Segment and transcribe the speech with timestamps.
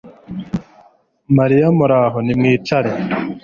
[1.37, 2.91] Mariya Muraho Nimwicare